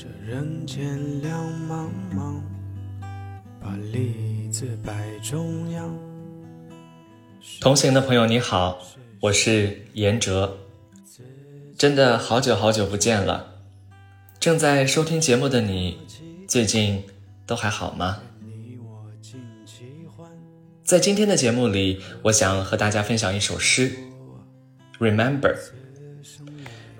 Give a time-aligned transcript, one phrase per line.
[0.00, 2.40] 这人间两茫茫，
[3.60, 5.92] 把利字摆中央。
[7.60, 8.80] 同行的朋友你好，
[9.18, 10.56] 我是严哲，
[11.76, 13.44] 真的好久好久不见了。
[14.38, 15.98] 正在收听节目的你，
[16.46, 17.02] 最近
[17.44, 18.20] 都还好吗？
[20.84, 23.90] 在今天的节目里，我想和大家分享一首诗，
[25.04, 25.40] 《Remember》。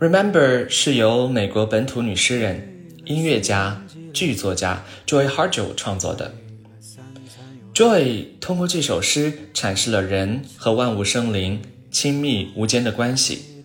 [0.04, 2.74] 《Remember》是由美国本土女诗人。
[3.08, 6.34] 音乐家、剧作家 Joy Harjo 创作的。
[7.72, 13.64] Joy 通过这首诗阐释了人和万物生灵亲密无间的关系。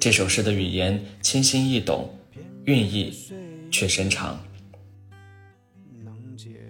[0.00, 2.18] 这首诗的语言清新易懂，
[2.64, 3.12] 韵意
[3.70, 4.40] 却深长。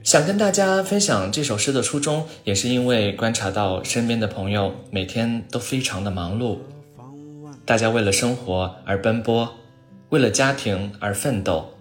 [0.03, 6.59] 想跟大家分享这首诗的初衷，也是因为观察到身边的朋友每天都非常的忙碌，
[7.65, 9.55] 大家为了生活而奔波，
[10.09, 11.75] 为了家庭而奋斗。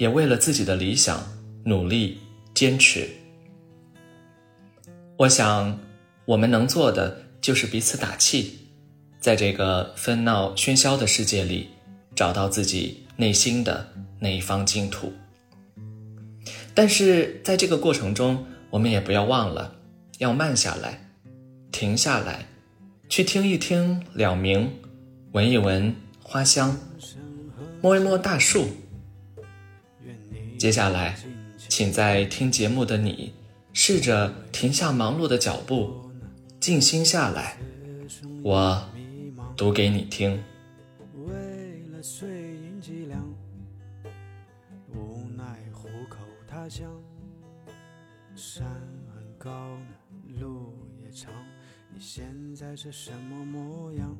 [0.00, 1.22] 也为了自己的理想
[1.62, 2.18] 努力
[2.54, 3.06] 坚持。
[5.18, 5.78] 我想，
[6.24, 8.60] 我们能做的就是彼此打气，
[9.20, 11.68] 在这个纷闹喧嚣的世界里，
[12.16, 13.86] 找到自己内心的
[14.18, 15.12] 那一方净土。
[16.72, 19.76] 但是在这个过程中，我们也不要忘了，
[20.16, 21.10] 要慢下来，
[21.70, 22.46] 停下来，
[23.10, 24.72] 去听一听鸟鸣，
[25.32, 26.74] 闻一闻花香，
[27.82, 28.66] 摸一摸大树。
[30.60, 31.16] 接下来，
[31.56, 33.32] 请在听节目的你，
[33.72, 36.10] 试着停下忙碌的脚步，
[36.60, 37.56] 静心下来。
[38.42, 38.86] 我
[39.56, 40.38] 读给你听。
[41.24, 41.32] 为
[41.90, 43.26] 了碎银几两，
[44.92, 46.92] 无奈户口他乡。
[48.36, 48.62] 山
[49.14, 49.78] 很高
[50.38, 51.32] 路也长，
[51.90, 54.14] 你现在是什么模样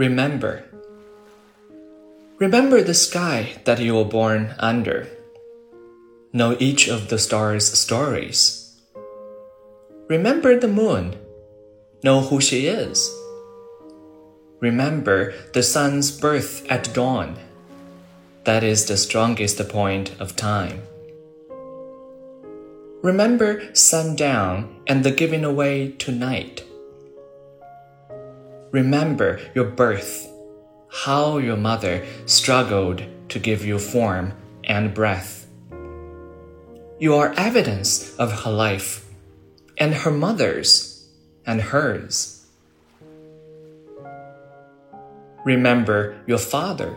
[0.00, 0.64] ？Remember.
[2.38, 5.06] Remember the sky that you were born under.
[6.32, 8.80] Know each of the stars' stories.
[10.08, 11.16] Remember the moon.
[12.02, 13.14] Know who she is.
[14.60, 17.36] Remember the sun's birth at dawn.
[18.44, 20.80] That is the strongest point of time.
[23.02, 26.64] Remember sundown and the giving away to night.
[28.72, 30.30] Remember your birth,
[30.92, 34.32] how your mother struggled to give you form
[34.62, 35.48] and breath.
[37.00, 39.10] You are evidence of her life,
[39.76, 41.04] and her mother's,
[41.44, 42.46] and hers.
[45.44, 46.96] Remember your father.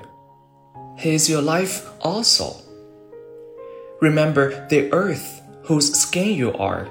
[0.99, 2.53] He is your life also.
[3.99, 6.87] Remember the earth whose skin you are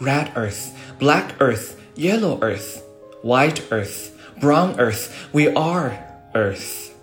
[0.00, 2.87] red earth, black earth, yellow earth
[3.22, 5.98] white earth, brown earth, we are
[6.34, 6.94] earth.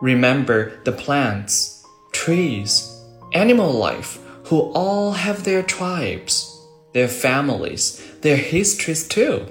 [0.00, 3.02] Remember the plants, trees,
[3.32, 6.52] animal life, who all have their tribes,
[6.92, 9.46] their families, their histories too.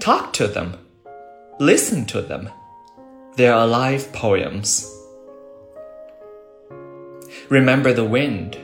[0.00, 0.78] Talk to them,
[1.58, 2.50] listen to them.
[3.36, 4.90] They're alive poems.
[7.50, 8.58] Remember the wind.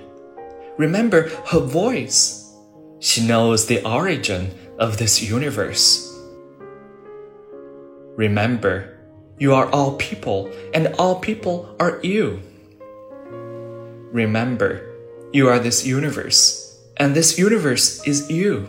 [0.79, 2.42] Remember her voice
[3.03, 6.09] she knows the origin of this universe.
[8.15, 8.97] Remember,
[9.39, 12.41] you are all people, and all people are you.
[14.13, 14.87] Remember,
[15.33, 18.69] you are this universe, and this universe is you.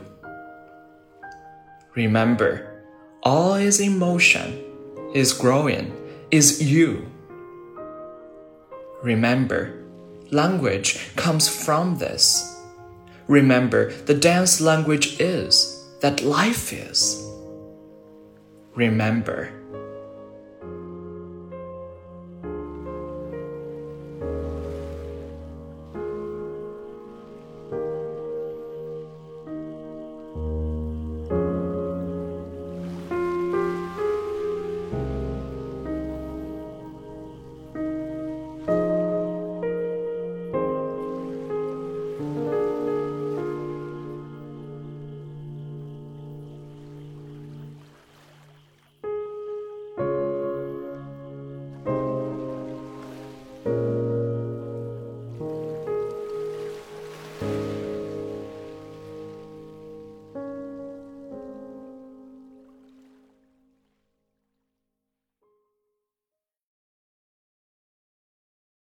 [1.93, 2.81] Remember,
[3.22, 4.57] all is in motion,
[5.13, 5.93] is growing,
[6.31, 7.05] is you.
[9.03, 9.85] Remember,
[10.31, 12.53] language comes from this
[13.28, 17.25] Remember, the dance language is that life is.
[18.75, 19.51] Remember,